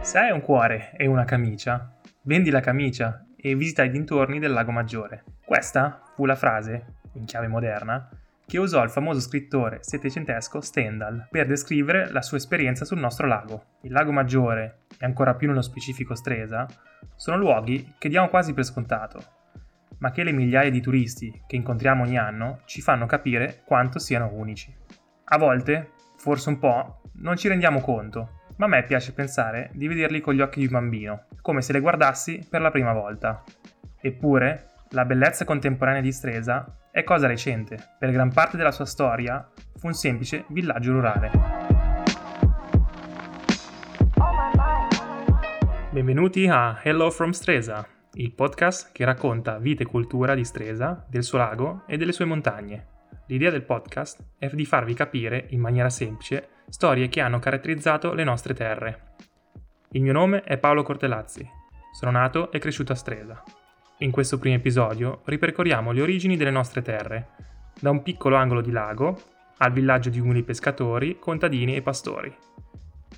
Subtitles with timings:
[0.00, 4.50] Se hai un cuore e una camicia, vendi la camicia e visita i dintorni del
[4.50, 5.22] lago Maggiore.
[5.44, 8.08] Questa fu la frase, in chiave moderna,
[8.44, 13.76] che usò il famoso scrittore settecentesco Stendhal per descrivere la sua esperienza sul nostro lago.
[13.82, 16.66] Il lago Maggiore, e ancora più nello specifico Stresa,
[17.14, 19.45] sono luoghi che diamo quasi per scontato,
[19.98, 24.30] ma che le migliaia di turisti che incontriamo ogni anno ci fanno capire quanto siano
[24.32, 24.74] unici.
[25.24, 29.88] A volte, forse un po', non ci rendiamo conto, ma a me piace pensare di
[29.88, 33.42] vederli con gli occhi di un bambino, come se le guardassi per la prima volta.
[34.00, 37.76] Eppure, la bellezza contemporanea di Stresa è cosa recente.
[37.98, 41.30] Per gran parte della sua storia fu un semplice villaggio rurale.
[45.90, 47.86] Benvenuti a Hello from Stresa,
[48.18, 52.24] il podcast che racconta vita e cultura di Stresa, del suo lago e delle sue
[52.24, 52.86] montagne.
[53.26, 58.24] L'idea del podcast è di farvi capire in maniera semplice storie che hanno caratterizzato le
[58.24, 59.16] nostre terre.
[59.90, 61.46] Il mio nome è Paolo Cortelazzi,
[61.92, 63.42] sono nato e cresciuto a Stresa.
[63.98, 67.28] In questo primo episodio ripercorriamo le origini delle nostre terre,
[67.78, 69.20] da un piccolo angolo di lago
[69.58, 72.34] al villaggio di umili pescatori, contadini e pastori.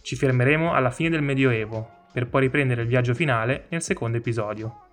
[0.03, 4.87] Ci fermeremo alla fine del Medioevo, per poi riprendere il viaggio finale nel secondo episodio.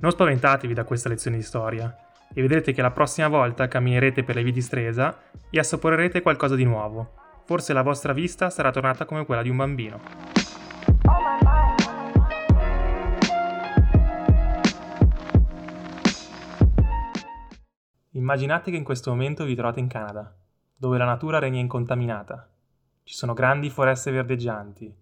[0.00, 1.96] Non spaventatevi da questa lezione di storia,
[2.34, 5.18] e vedrete che la prossima volta camminerete per le vie di Stresa
[5.50, 9.56] e assaporerete qualcosa di nuovo, forse la vostra vista sarà tornata come quella di un
[9.56, 10.00] bambino.
[18.14, 20.34] Immaginate che in questo momento vi trovate in Canada,
[20.74, 22.48] dove la natura regna incontaminata.
[23.02, 24.94] Ci sono grandi foreste verdeggianti,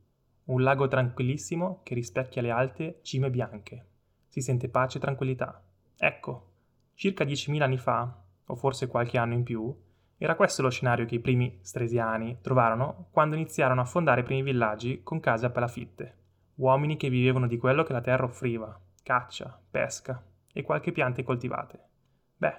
[0.45, 3.90] un lago tranquillissimo che rispecchia le alte cime bianche.
[4.31, 5.61] Si sente pace e tranquillità.
[5.99, 6.53] Ecco,
[6.95, 9.77] circa 10.000 anni fa, o forse qualche anno in più,
[10.17, 14.43] era questo lo scenario che i primi stresiani trovarono quando iniziarono a fondare i primi
[14.43, 16.19] villaggi con case a palafitte.
[16.55, 21.89] Uomini che vivevano di quello che la terra offriva, caccia, pesca e qualche piante coltivate.
[22.37, 22.55] Beh,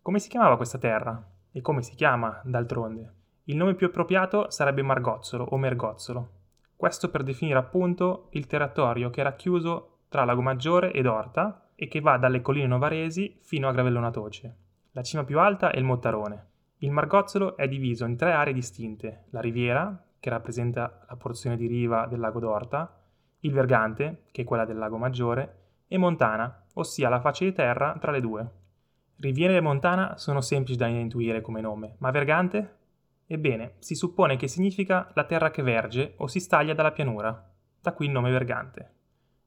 [0.00, 1.24] come si chiamava questa terra?
[1.52, 3.14] E come si chiama, d'altronde?
[3.44, 6.30] Il nome più appropriato sarebbe Margozzolo o Mergozzolo.
[6.74, 11.88] Questo per definire appunto il territorio che era chiuso tra Lago Maggiore ed Orta e
[11.88, 14.56] che va dalle colline novaresi fino a Gravellona Toce.
[14.92, 16.50] La cima più alta è il Mottarone,
[16.82, 21.68] il Margozzolo è diviso in tre aree distinte, la riviera, che rappresenta la porzione di
[21.68, 22.98] riva del lago d'Orta,
[23.40, 27.96] il Vergante, che è quella del lago Maggiore, e Montana, ossia la faccia di terra
[28.00, 28.50] tra le due.
[29.16, 32.76] Riviera e Montana sono semplici da intuire come nome, ma Vergante?
[33.26, 37.48] Ebbene, si suppone che significa la terra che verge o si staglia dalla pianura,
[37.80, 38.90] da qui il nome Vergante.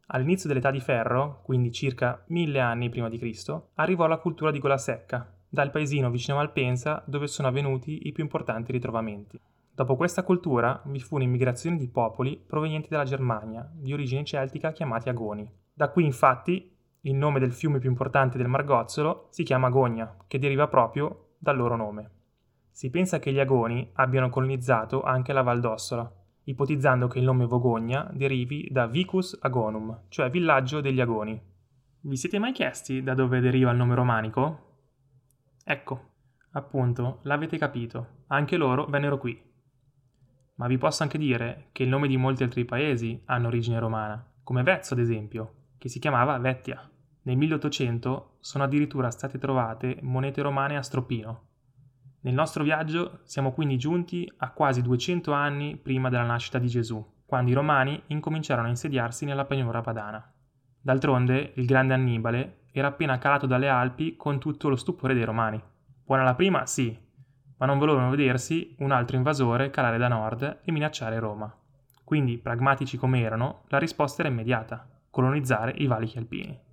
[0.08, 4.60] All'inizio dell'età di ferro, quindi circa mille anni prima di Cristo, arrivò la cultura di
[4.60, 9.40] gola secca, dal paesino vicino a Malpensa dove sono avvenuti i più importanti ritrovamenti.
[9.74, 15.10] Dopo questa cultura vi fu un'immigrazione di popoli provenienti dalla Germania, di origine celtica chiamati
[15.10, 15.50] Agoni.
[15.74, 20.40] Da qui infatti il nome del fiume più importante del Margozzolo si chiama Agogna, che
[20.40, 22.12] deriva proprio dal loro nome.
[22.72, 26.12] Si pensa che gli Agoni abbiano colonizzato anche la Val d'Ossola,
[26.46, 31.40] ipotizzando che il nome Vogogna derivi da Vicus Agonum, cioè villaggio degli Agoni.
[32.02, 34.60] Vi siete mai chiesti da dove deriva il nome romanico?
[35.64, 36.12] Ecco,
[36.52, 39.42] appunto, l'avete capito, anche loro vennero qui.
[40.56, 44.24] Ma vi posso anche dire che il nome di molti altri paesi hanno origine romana,
[44.44, 46.90] come Vezzo ad esempio, che si chiamava Vettia.
[47.24, 51.48] Nel 1800 sono addirittura state trovate monete romane a Stropino.
[52.26, 57.06] Nel nostro viaggio siamo quindi giunti a quasi 200 anni prima della nascita di Gesù,
[57.24, 60.34] quando i romani incominciarono a insediarsi nella pianura padana.
[60.82, 65.62] D'altronde, il grande Annibale era appena calato dalle Alpi con tutto lo stupore dei Romani.
[66.04, 66.98] Buona la prima, sì,
[67.58, 71.56] ma non volevano vedersi un altro invasore calare da nord e minacciare Roma.
[72.04, 76.65] Quindi, pragmatici come erano, la risposta era immediata, colonizzare i valichi alpini.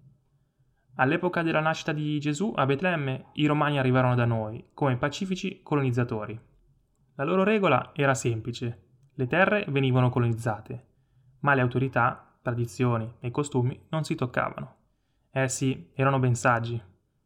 [0.96, 6.38] All'epoca della nascita di Gesù a Betlemme, i romani arrivarono da noi come pacifici colonizzatori.
[7.14, 8.82] La loro regola era semplice,
[9.14, 10.86] le terre venivano colonizzate,
[11.40, 14.76] ma le autorità, tradizioni e costumi non si toccavano.
[15.30, 16.80] Eh sì, erano ben saggi,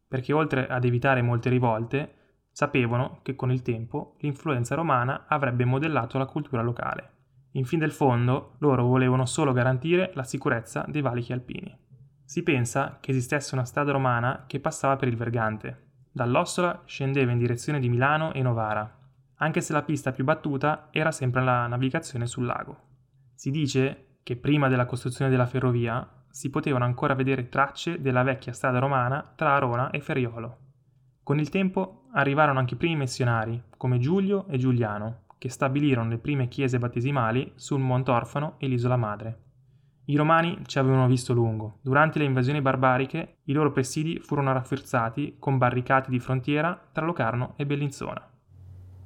[0.07, 2.15] perché oltre ad evitare molte rivolte,
[2.51, 7.13] sapevano che con il tempo l'influenza romana avrebbe modellato la cultura locale.
[7.53, 11.77] In fin del fondo, loro volevano solo garantire la sicurezza dei valichi alpini.
[12.27, 15.85] Si pensa che esistesse una strada romana che passava per il Vergante.
[16.11, 18.99] Dall'Ossola scendeva in direzione di Milano e Novara,
[19.37, 22.79] anche se la pista più battuta era sempre la navigazione sul lago.
[23.33, 28.53] Si dice che prima della costruzione della ferrovia si potevano ancora vedere tracce della vecchia
[28.53, 30.59] strada romana tra Arona e Ferriolo.
[31.23, 36.19] Con il tempo arrivarono anche i primi missionari, come Giulio e Giuliano, che stabilirono le
[36.19, 39.45] prime chiese battesimali sul Monte Orfano e l'isola madre.
[40.09, 41.79] I romani ci avevano visto lungo.
[41.81, 47.55] Durante le invasioni barbariche i loro presidi furono rafforzati con barricate di frontiera tra Locarno
[47.57, 48.25] e Bellinzona.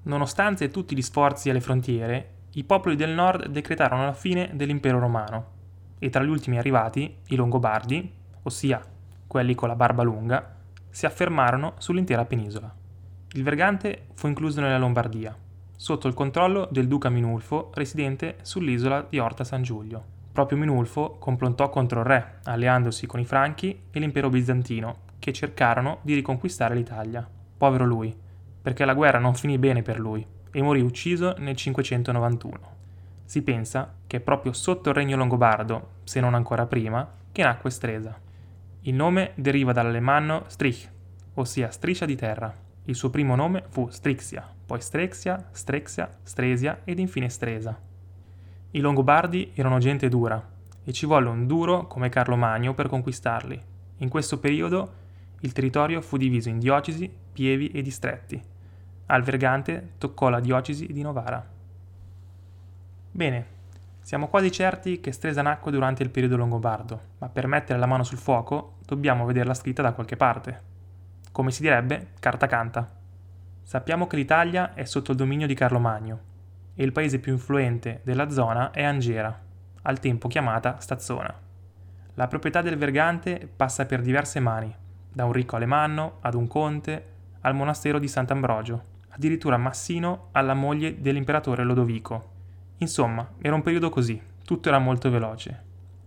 [0.03, 5.59] Nonostante tutti gli sforzi alle frontiere, i popoli del nord decretarono la fine dell'impero romano
[5.99, 8.13] e tra gli ultimi arrivati, i Longobardi,
[8.43, 8.83] ossia
[9.27, 10.57] quelli con la barba lunga,
[10.91, 12.75] si affermarono sull'intera penisola.
[13.33, 15.35] Il Vergante fu incluso nella Lombardia,
[15.77, 20.19] sotto il controllo del duca Minulfo residente sull'isola di Orta San Giulio.
[20.33, 25.99] Proprio Minulfo complottò contro il re, alleandosi con i Franchi e l'impero bizantino, che cercarono
[26.03, 27.29] di riconquistare l'Italia.
[27.57, 28.17] Povero lui,
[28.63, 32.79] perché la guerra non finì bene per lui e morì ucciso nel 591.
[33.25, 37.71] Si pensa che è proprio sotto il regno longobardo, se non ancora prima, che nacque
[37.71, 38.19] Stresa.
[38.83, 40.91] Il nome deriva dall'alemanno Strich,
[41.35, 42.53] ossia striscia di terra.
[42.85, 47.79] Il suo primo nome fu Strixia, poi Strexia, Strexia, Stresia ed infine Stresa.
[48.73, 50.41] I Longobardi erano gente dura
[50.85, 53.61] e ci volle un duro come Carlo Magno per conquistarli.
[53.97, 54.93] In questo periodo
[55.41, 58.41] il territorio fu diviso in diocesi, pievi e distretti.
[59.07, 61.45] Al Vergante toccò la diocesi di Novara.
[63.11, 63.47] Bene,
[64.03, 68.05] siamo quasi certi che Stresa nacque durante il periodo longobardo, ma per mettere la mano
[68.05, 70.61] sul fuoco dobbiamo vederla scritta da qualche parte.
[71.33, 72.89] Come si direbbe, carta canta.
[73.65, 76.29] Sappiamo che l'Italia è sotto il dominio di Carlo Magno
[76.81, 79.39] e il paese più influente della zona è Angera,
[79.83, 81.31] al tempo chiamata Stazzona.
[82.15, 84.75] La proprietà del Vergante passa per diverse mani,
[85.13, 87.05] da un ricco alemanno ad un conte
[87.43, 92.31] al monastero di Sant'Ambrogio, addirittura Massino alla moglie dell'imperatore Lodovico.
[92.79, 95.65] Insomma, era un periodo così, tutto era molto veloce.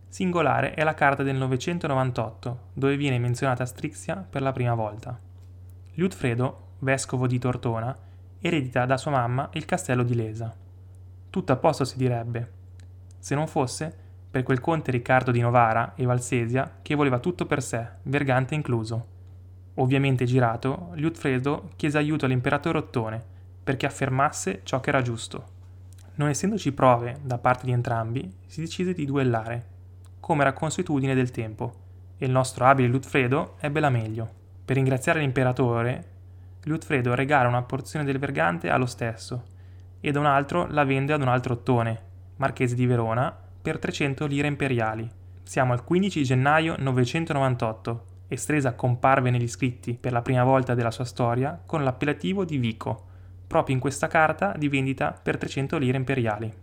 [0.08, 5.16] Singolare è la carta del 998, dove viene menzionata Strixia per la prima volta.
[5.94, 7.96] Liutfredo, vescovo di Tortona,
[8.40, 10.62] eredita da sua mamma il castello di Lesa
[11.34, 12.48] tutto a posto si direbbe,
[13.18, 13.92] se non fosse
[14.30, 19.08] per quel conte Riccardo di Novara e Valsesia che voleva tutto per sé, Vergante incluso.
[19.76, 23.24] Ovviamente girato, Liutfredo chiese aiuto all'imperatore Ottone
[23.64, 25.46] perché affermasse ciò che era giusto.
[26.16, 29.66] Non essendoci prove da parte di entrambi, si decise di duellare,
[30.20, 31.74] come era consuetudine del tempo,
[32.16, 34.30] e il nostro abile Liutfredo ebbe la meglio.
[34.64, 36.10] Per ringraziare l'imperatore,
[36.66, 39.46] Liutfredo regala una porzione del Vergante allo stesso
[40.06, 42.02] e da un altro la vende ad un altro ottone,
[42.36, 45.10] marchese di Verona, per 300 lire imperiali.
[45.44, 50.92] Siamo al 15 gennaio 998 e Stresa comparve negli scritti per la prima volta della
[50.92, 53.06] sua storia con l'appellativo di Vico,
[53.48, 56.54] proprio in questa carta di vendita per 300 lire imperiali.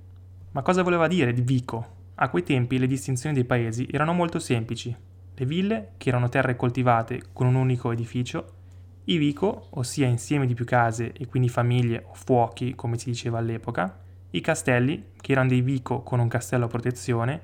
[0.50, 1.86] Ma cosa voleva dire di Vico?
[2.16, 4.94] A quei tempi le distinzioni dei paesi erano molto semplici.
[5.34, 8.59] Le ville, che erano terre coltivate con un unico edificio,
[9.04, 13.38] i vico, ossia insieme di più case e quindi famiglie o fuochi, come si diceva
[13.38, 13.98] all'epoca,
[14.30, 17.40] i castelli, che erano dei vico con un castello a protezione,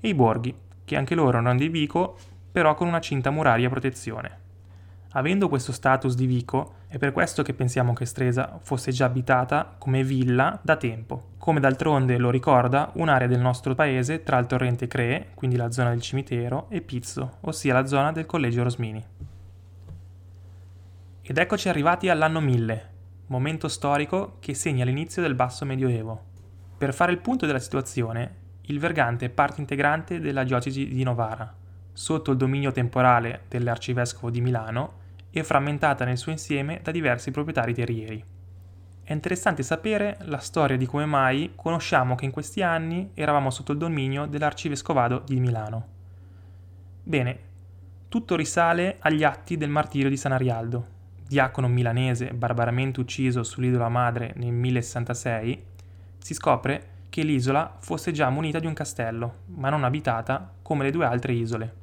[0.00, 0.54] e i borghi,
[0.84, 2.16] che anche loro erano dei vico,
[2.50, 4.44] però con una cinta muraria a protezione.
[5.12, 9.74] Avendo questo status di vico, è per questo che pensiamo che Stresa fosse già abitata
[9.78, 14.86] come villa da tempo, come d'altronde lo ricorda un'area del nostro paese tra il torrente
[14.86, 19.02] Cree, quindi la zona del cimitero, e Pizzo, ossia la zona del collegio Rosmini.
[21.28, 22.90] Ed eccoci arrivati all'anno 1000,
[23.26, 26.22] momento storico che segna l'inizio del basso medioevo.
[26.78, 28.34] Per fare il punto della situazione,
[28.66, 31.52] il Vergante è parte integrante della diocesi di Novara,
[31.92, 34.92] sotto il dominio temporale dell'arcivescovo di Milano
[35.32, 38.24] e frammentata nel suo insieme da diversi proprietari terrieri.
[39.02, 43.72] È interessante sapere la storia di come mai conosciamo che in questi anni eravamo sotto
[43.72, 45.86] il dominio dell'arcivescovado di Milano.
[47.02, 47.38] Bene,
[48.08, 50.94] tutto risale agli atti del martirio di San Arialdo,
[51.26, 55.64] diacono milanese barbaramente ucciso sull'isola madre nel 1066,
[56.18, 60.90] si scopre che l'isola fosse già munita di un castello, ma non abitata come le
[60.90, 61.74] due altre isole.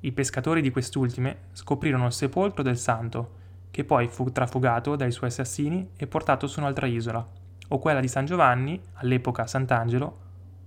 [0.00, 3.38] I pescatori di quest'ultime scoprirono il sepolcro del santo,
[3.70, 7.26] che poi fu trafugato dai suoi assassini e portato su un'altra isola,
[7.68, 10.18] o quella di San Giovanni, all'epoca Sant'Angelo,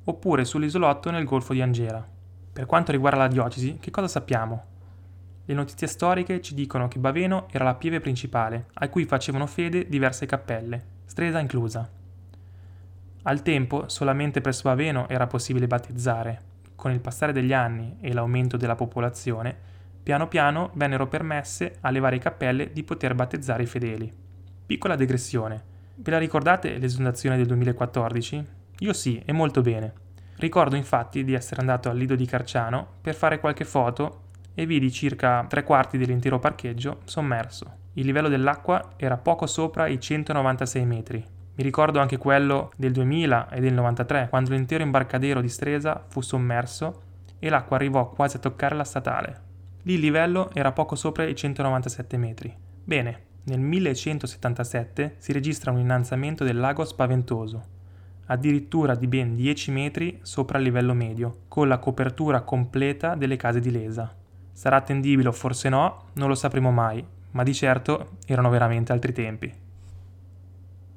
[0.06, 2.06] oppure sull'isolotto nel golfo di Angera.
[2.54, 4.72] Per quanto riguarda la diocesi, che cosa sappiamo?
[5.46, 9.88] Le notizie storiche ci dicono che Baveno era la pieve principale, a cui facevano fede
[9.88, 11.88] diverse cappelle, Stresa inclusa.
[13.24, 16.42] Al tempo solamente presso Baveno era possibile battezzare.
[16.76, 19.56] Con il passare degli anni e l'aumento della popolazione,
[20.02, 24.12] piano piano vennero permesse alle varie cappelle di poter battezzare i fedeli.
[24.66, 25.64] Piccola digressione.
[25.96, 28.48] Ve la ricordate l'esondazione del 2014?
[28.80, 29.94] Io sì, e molto bene.
[30.38, 34.23] Ricordo infatti di essere andato al Lido di Carciano per fare qualche foto
[34.54, 37.82] e vidi circa tre quarti dell'intero parcheggio sommerso.
[37.94, 41.26] Il livello dell'acqua era poco sopra i 196 metri.
[41.56, 46.22] Mi ricordo anche quello del 2000 e del 93, quando l'intero imbarcadero di Stresa fu
[46.22, 47.02] sommerso
[47.38, 49.42] e l'acqua arrivò quasi a toccare la statale.
[49.84, 52.56] Lì il livello era poco sopra i 197 metri.
[52.84, 57.64] Bene, nel 1177 si registra un innalzamento del lago spaventoso,
[58.28, 63.60] addirittura di ben 10 metri sopra il livello medio, con la copertura completa delle case
[63.60, 64.16] di Lesa.
[64.54, 69.12] Sarà attendibile o forse no, non lo sapremo mai, ma di certo erano veramente altri
[69.12, 69.54] tempi.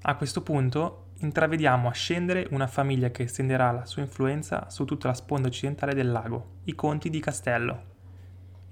[0.02, 5.14] A questo punto intravediamo ascendere una famiglia che estenderà la sua influenza su tutta la
[5.14, 7.94] sponda occidentale del lago, i Conti di Castello.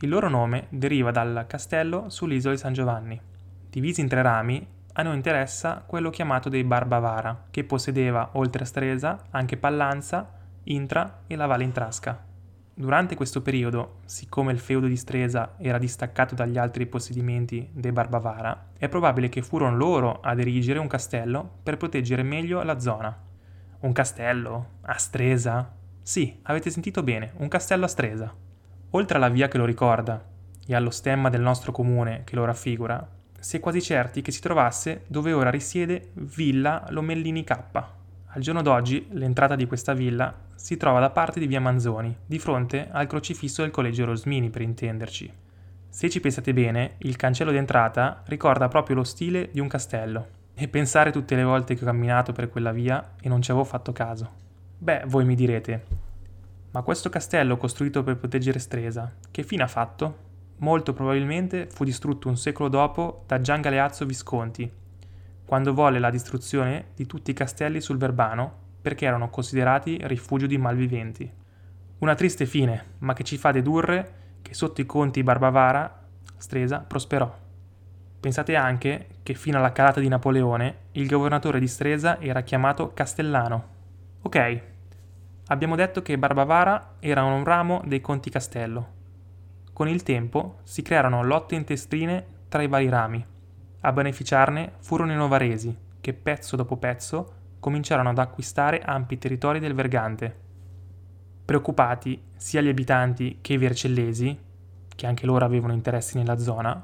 [0.00, 3.20] Il loro nome deriva dal castello sull'isola di San Giovanni.
[3.70, 8.66] Divisi in tre rami, a noi interessa quello chiamato dei Barbavara, che possedeva, oltre a
[8.66, 10.30] Stresa, anche Pallanza,
[10.64, 12.32] Intra e la Valle Intrasca.
[12.76, 18.70] Durante questo periodo, siccome il feudo di Stresa era distaccato dagli altri possedimenti dei Barbavara,
[18.76, 23.16] è probabile che furono loro ad erigere un castello per proteggere meglio la zona.
[23.78, 24.70] Un castello?
[24.80, 25.72] A Stresa?
[26.02, 28.34] Sì, avete sentito bene, un castello a Stresa.
[28.90, 30.20] Oltre alla via che lo ricorda
[30.66, 34.40] e allo stemma del nostro comune che lo raffigura, si è quasi certi che si
[34.40, 38.02] trovasse dove ora risiede Villa Lomellini K.
[38.34, 42.40] Al giorno d'oggi l'entrata di questa villa si trova da parte di via Manzoni, di
[42.40, 45.32] fronte al crocifisso del collegio Rosmini per intenderci.
[45.88, 50.26] Se ci pensate bene, il cancello d'entrata ricorda proprio lo stile di un castello.
[50.52, 53.64] E pensare tutte le volte che ho camminato per quella via e non ci avevo
[53.64, 54.28] fatto caso.
[54.78, 55.84] Beh, voi mi direte,
[56.72, 60.32] ma questo castello costruito per proteggere Stresa, che fine ha fatto?
[60.58, 64.70] molto probabilmente fu distrutto un secolo dopo da Gian Galeazzo Visconti,
[65.44, 70.58] quando volle la distruzione di tutti i castelli sul Verbano perché erano considerati rifugio di
[70.58, 71.30] malviventi.
[71.98, 76.02] Una triste fine, ma che ci fa dedurre che sotto i conti Barbavara
[76.36, 77.42] Stresa prosperò.
[78.20, 83.68] Pensate anche che fino alla calata di Napoleone il governatore di Stresa era chiamato Castellano.
[84.22, 84.60] Ok,
[85.46, 88.94] abbiamo detto che Barbavara era un ramo dei conti Castello,
[89.74, 93.26] con il tempo si crearono lotte intestrine tra i vari rami.
[93.86, 99.74] A beneficiarne furono i novaresi, che pezzo dopo pezzo cominciarono ad acquistare ampi territori del
[99.74, 100.34] Vergante.
[101.44, 104.38] Preoccupati sia gli abitanti che i vercellesi,
[104.88, 106.82] che anche loro avevano interessi nella zona,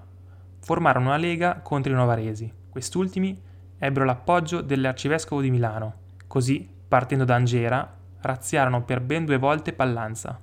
[0.59, 2.53] formarono una lega contro i novaresi.
[2.69, 3.41] Quest'ultimi
[3.79, 5.95] ebbero l'appoggio dell'arcivescovo di Milano,
[6.27, 10.39] così, partendo da Angera, razziarono per ben due volte Pallanza.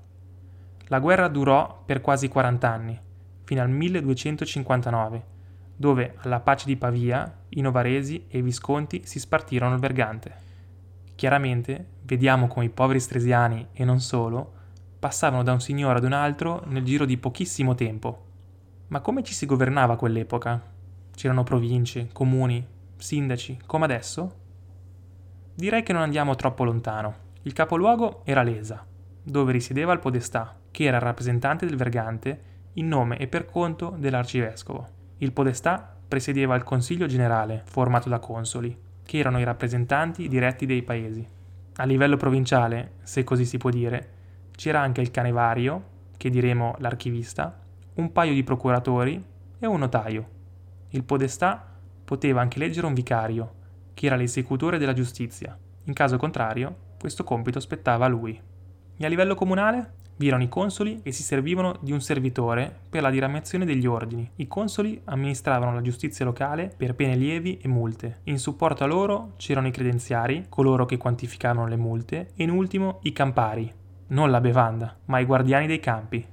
[0.88, 3.00] La guerra durò per quasi 40 anni,
[3.44, 5.36] fino al 1259,
[5.78, 10.46] dove, alla pace di Pavia, i Novaresi e i Visconti si spartirono il Vergante.
[11.16, 14.54] Chiaramente, vediamo come i poveri stresiani, e non solo,
[15.00, 18.26] passavano da un signore ad un altro nel giro di pochissimo tempo.
[18.88, 20.62] Ma come ci si governava a quell'epoca?
[21.14, 22.66] C'erano province, comuni,
[22.98, 24.36] sindaci, come adesso?
[25.54, 27.26] Direi che non andiamo troppo lontano.
[27.44, 28.86] Il capoluogo era Lesa,
[29.22, 32.42] dove risiedeva il podestà, che era il rappresentante del Vergante
[32.74, 34.96] in nome e per conto dell'arcivescovo.
[35.20, 40.84] Il podestà presiedeva il Consiglio generale, formato da consoli, che erano i rappresentanti diretti dei
[40.84, 41.28] paesi.
[41.78, 44.10] A livello provinciale, se così si può dire,
[44.52, 47.60] c'era anche il canevario, che diremo l'archivista,
[47.96, 49.24] un paio di procuratori
[49.60, 50.30] e un notaio.
[50.90, 51.66] Il podestà
[52.06, 53.54] poteva anche leggere un vicario,
[53.94, 55.58] che era l'esecutore della giustizia.
[55.86, 58.40] In caso contrario, questo compito spettava a lui.
[58.98, 59.94] E a livello comunale?
[60.20, 64.28] Vi erano i consoli che si servivano di un servitore per la diramazione degli ordini.
[64.38, 68.22] I consoli amministravano la giustizia locale per pene lievi e multe.
[68.24, 72.98] In supporto a loro c'erano i credenziari, coloro che quantificavano le multe, e in ultimo
[73.04, 73.72] i campari,
[74.08, 76.26] non la bevanda, ma i guardiani dei campi.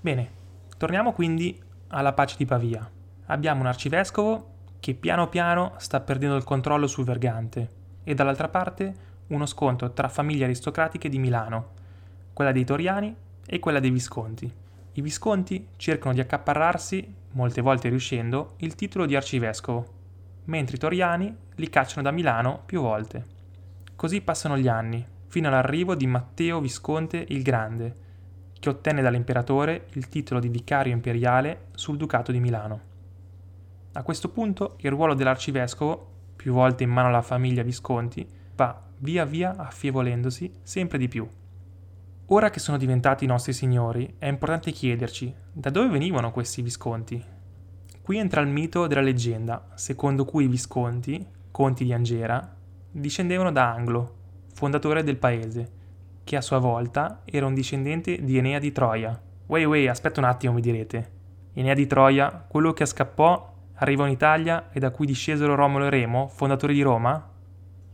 [0.00, 0.30] Bene,
[0.76, 1.56] torniamo quindi
[1.88, 2.90] alla pace di Pavia.
[3.26, 4.48] Abbiamo un arcivescovo
[4.80, 7.68] che piano piano sta perdendo il controllo sul Vergante
[8.02, 11.82] e dall'altra parte uno scontro tra famiglie aristocratiche di Milano
[12.34, 14.52] quella dei Toriani e quella dei Visconti.
[14.92, 19.86] I Visconti cercano di accaparrarsi, molte volte riuscendo, il titolo di arcivescovo,
[20.44, 23.24] mentre i Toriani li cacciano da Milano più volte.
[23.96, 27.94] Così passano gli anni, fino all'arrivo di Matteo Visconte il Grande,
[28.58, 32.80] che ottenne dall'imperatore il titolo di vicario imperiale sul Ducato di Milano.
[33.92, 38.26] A questo punto il ruolo dell'arcivescovo, più volte in mano alla famiglia Visconti,
[38.56, 41.28] va via via affievolendosi sempre di più.
[42.34, 47.24] Ora che sono diventati i nostri signori, è importante chiederci da dove venivano questi Visconti.
[48.02, 52.56] Qui entra il mito della leggenda, secondo cui i Visconti, conti di Angera,
[52.90, 54.16] discendevano da Anglo,
[54.52, 55.70] fondatore del paese,
[56.24, 59.16] che a sua volta era un discendente di Enea di Troia.
[59.46, 61.10] Wey wey, aspetta un attimo, mi direte.
[61.52, 65.90] Enea di Troia, quello che scappò arrivò in Italia e da cui discesero Romolo e
[65.90, 67.30] Remo, fondatori di Roma?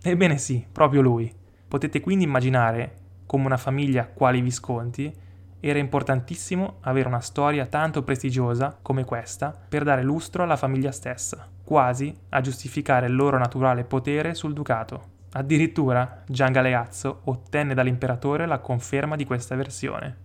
[0.02, 1.30] Ebbene sì, proprio lui.
[1.68, 2.99] Potete quindi immaginare
[3.30, 5.14] come una famiglia quali i Visconti
[5.60, 11.46] era importantissimo avere una storia tanto prestigiosa come questa per dare lustro alla famiglia stessa,
[11.62, 15.02] quasi a giustificare il loro naturale potere sul ducato.
[15.34, 20.16] Addirittura Gian Galeazzo ottenne dall'imperatore la conferma di questa versione.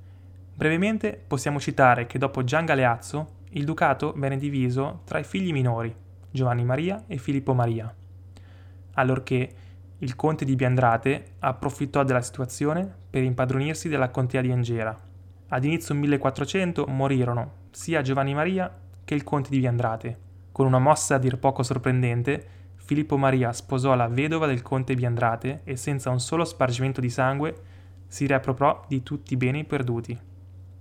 [0.55, 5.95] Brevemente possiamo citare che dopo Gian Galeazzo il ducato venne diviso tra i figli minori,
[6.31, 7.93] Giovanni Maria e Filippo Maria,
[8.93, 9.53] allorché
[10.05, 14.95] il conte di Biandrate approfittò della situazione per impadronirsi della contea di Angera.
[15.47, 18.71] Ad inizio 1400 morirono sia Giovanni Maria
[19.03, 20.17] che il conte di Biandrate.
[20.51, 25.62] Con una mossa a dir poco sorprendente, Filippo Maria sposò la vedova del conte Biandrate
[25.63, 27.55] e senza un solo spargimento di sangue
[28.07, 30.15] si riappropriò di tutti i beni perduti.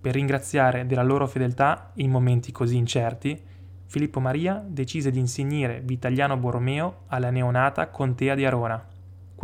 [0.03, 3.43] Per ringraziare della loro fedeltà in momenti così incerti,
[3.87, 8.93] Filippo Maria decise di insignire Vitaliano Borromeo alla neonata contea di Arona.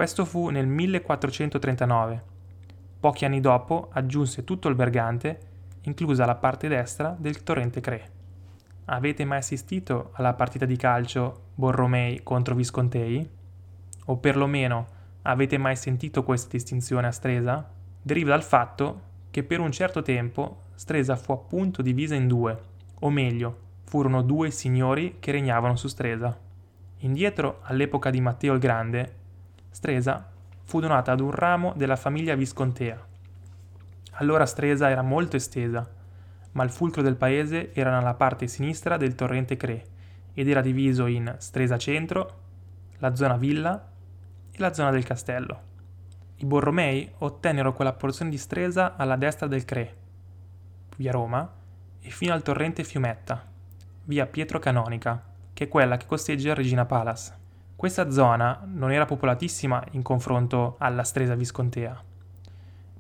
[0.00, 2.22] Questo fu nel 1439.
[3.00, 5.38] Pochi anni dopo aggiunse tutto il Bergante,
[5.82, 8.10] inclusa la parte destra del torrente Cre.
[8.86, 13.28] Avete mai assistito alla partita di calcio Borromei contro Viscontei?
[14.06, 14.86] O perlomeno
[15.20, 17.70] avete mai sentito questa distinzione a Stresa?
[18.00, 22.58] Deriva dal fatto che per un certo tempo Stresa fu appunto divisa in due,
[23.00, 26.34] o meglio, furono due signori che regnavano su Stresa.
[27.00, 29.18] Indietro, all'epoca di Matteo il Grande,
[29.70, 30.28] Stresa
[30.64, 33.06] fu donata ad un ramo della famiglia Viscontea.
[34.14, 35.88] Allora Stresa era molto estesa,
[36.52, 39.86] ma il fulcro del paese era nella parte sinistra del torrente Cre
[40.34, 42.38] ed era diviso in Stresa Centro,
[42.98, 43.90] la zona Villa
[44.50, 45.68] e la zona del castello.
[46.36, 49.96] I Borromei ottennero quella porzione di Stresa alla destra del Cre,
[50.96, 51.50] via Roma,
[52.00, 53.46] e fino al torrente Fiumetta,
[54.04, 55.22] via Pietro Canonica,
[55.52, 57.39] che è quella che costeggia Regina Palace.
[57.80, 61.98] Questa zona non era popolatissima in confronto alla Stresa Viscontea,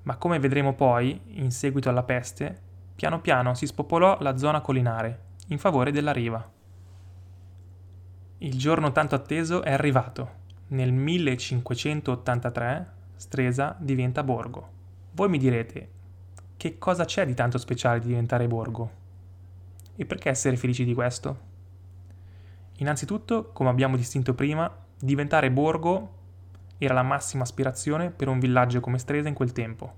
[0.04, 2.58] ma come vedremo poi, in seguito alla peste,
[2.94, 6.50] piano piano si spopolò la zona collinare, in favore della riva.
[8.38, 10.30] Il giorno tanto atteso è arrivato.
[10.68, 14.66] Nel 1583 Stresa diventa borgo.
[15.10, 15.90] Voi mi direte,
[16.56, 18.90] che cosa c'è di tanto speciale di diventare borgo?
[19.94, 21.49] E perché essere felici di questo?
[22.80, 26.18] Innanzitutto, come abbiamo distinto prima, diventare borgo
[26.78, 29.92] era la massima aspirazione per un villaggio come Stresa in quel tempo.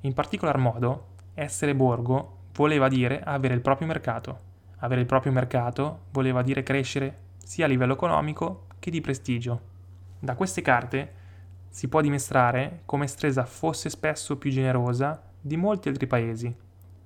[0.00, 4.40] In particolar modo, essere borgo voleva dire avere il proprio mercato.
[4.78, 9.60] Avere il proprio mercato voleva dire crescere sia a livello economico che di prestigio.
[10.18, 11.12] Da queste carte
[11.68, 16.52] si può dimostrare come Stresa fosse spesso più generosa di molti altri paesi,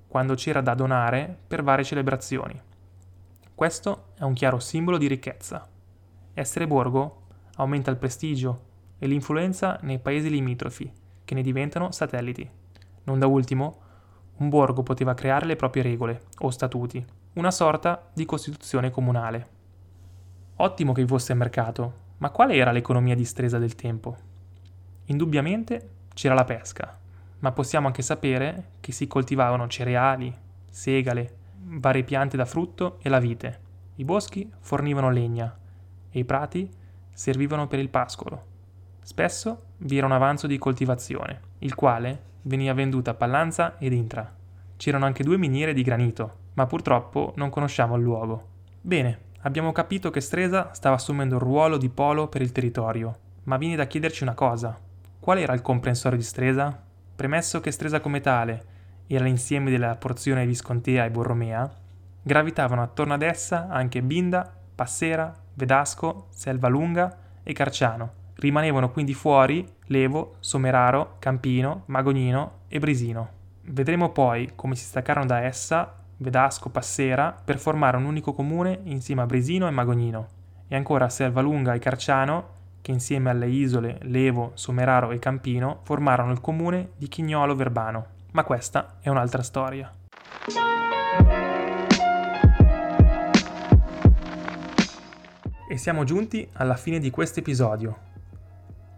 [0.09, 2.59] quando c'era da donare per varie celebrazioni.
[3.55, 5.67] Questo è un chiaro simbolo di ricchezza.
[6.35, 7.23] Essere borgo
[7.57, 8.65] aumenta il prestigio
[8.99, 10.93] e l'influenza nei paesi limitrofi,
[11.25, 12.47] che ne diventano satelliti.
[13.05, 13.79] Non da ultimo,
[14.37, 17.03] un borgo poteva creare le proprie regole o statuti,
[17.35, 19.49] una sorta di costituzione comunale.
[20.57, 24.15] Ottimo che vi fosse mercato, ma qual era l'economia di Stresa del tempo?
[25.07, 26.95] Indubbiamente c'era la pesca,
[27.39, 30.31] ma possiamo anche sapere che si coltivavano cereali,
[30.69, 33.69] segale, varie piante da frutto e la vite.
[34.01, 35.55] I boschi fornivano legna
[36.11, 36.67] e i prati
[37.13, 38.45] servivano per il pascolo.
[39.03, 44.35] Spesso vi era un avanzo di coltivazione, il quale veniva venduta a Pallanza ed Intra.
[44.79, 48.49] C'erano anche due miniere di granito, ma purtroppo non conosciamo il luogo.
[48.81, 53.59] Bene, abbiamo capito che Stresa stava assumendo il ruolo di polo per il territorio, ma
[53.59, 54.79] viene da chiederci una cosa.
[55.19, 56.83] Qual era il comprensorio di Stresa?
[57.15, 58.65] Premesso che Stresa come tale
[59.07, 61.71] era l'insieme della porzione Viscontea e Borromea,
[62.23, 69.67] gravitavano attorno ad essa anche Binda, Passera, Vedasco, Selva Lunga e Carciano, Rimanevano quindi fuori
[69.87, 73.29] Levo, Someraro, Campino, Magognino e Brisino.
[73.63, 79.23] Vedremo poi come si staccarono da essa Vedasco, Passera per formare un unico comune insieme
[79.23, 80.29] a Brisino e Magognino,
[80.69, 86.41] e ancora Selvalunga e Carciano che insieme alle isole Levo, Someraro e Campino formarono il
[86.41, 88.07] comune di Chignolo Verbano.
[88.33, 89.91] Ma questa è un'altra storia.
[95.71, 97.97] E siamo giunti alla fine di questo episodio.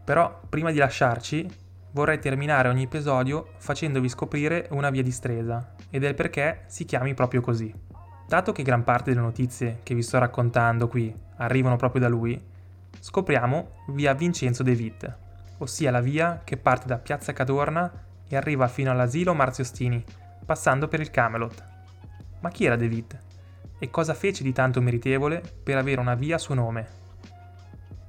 [0.05, 1.47] Però prima di lasciarci
[1.91, 7.13] vorrei terminare ogni episodio facendovi scoprire una via di Stresa ed del perché si chiami
[7.13, 7.71] proprio così.
[8.27, 12.43] Dato che gran parte delle notizie che vi sto raccontando qui arrivano proprio da lui,
[12.99, 15.17] scopriamo via Vincenzo De Witt,
[15.59, 17.93] ossia la via che parte da Piazza Cadorna
[18.27, 20.03] e arriva fino all'asilo Marziostini,
[20.47, 21.63] passando per il Camelot.
[22.41, 23.32] Ma chi era De Witt?
[23.83, 26.87] E cosa fece di tanto meritevole per avere una via a suo nome.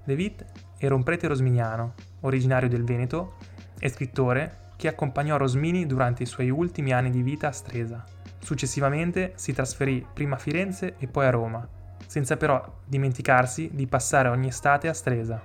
[0.03, 0.45] De Witt
[0.77, 3.37] era un prete rosminiano, originario del Veneto
[3.79, 8.03] e scrittore che accompagnò Rosmini durante i suoi ultimi anni di vita a Stresa.
[8.37, 11.67] Successivamente si trasferì prima a Firenze e poi a Roma,
[12.05, 15.41] senza però dimenticarsi di passare ogni estate a Stresa.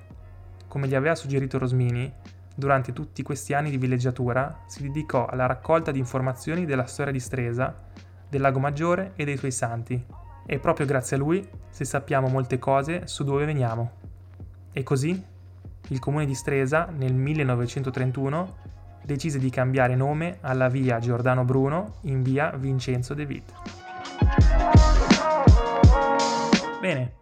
[0.68, 2.12] Come gli aveva suggerito Rosmini,
[2.54, 7.20] durante tutti questi anni di villeggiatura si dedicò alla raccolta di informazioni della storia di
[7.20, 7.74] Stresa,
[8.28, 10.04] del Lago Maggiore e dei suoi santi.
[10.46, 13.90] E proprio grazie a lui se sappiamo molte cose su dove veniamo.
[14.72, 15.22] E così
[15.88, 18.56] il comune di Stresa nel 1931
[19.04, 23.52] decise di cambiare nome alla via Giordano Bruno in via Vincenzo De Witt.
[26.80, 27.16] Bene,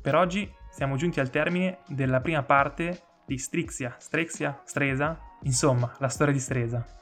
[0.00, 6.08] per oggi siamo giunti al termine della prima parte di Strixia, Strexia, Stresa, insomma, la
[6.08, 6.97] storia di Stresa.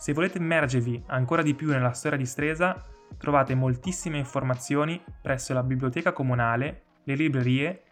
[0.00, 2.74] Se volete immergervi ancora di più nella storia di Stresa,
[3.18, 7.82] trovate moltissime informazioni presso la biblioteca comunale, le librerie,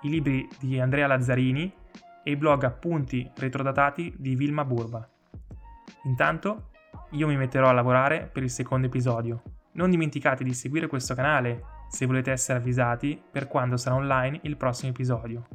[0.00, 1.70] i libri di Andrea Lazzarini
[2.24, 5.06] e i blog appunti retrodatati di Vilma Burba.
[6.04, 6.70] Intanto
[7.10, 9.42] io mi metterò a lavorare per il secondo episodio.
[9.72, 14.56] Non dimenticate di seguire questo canale se volete essere avvisati per quando sarà online il
[14.56, 15.46] prossimo episodio.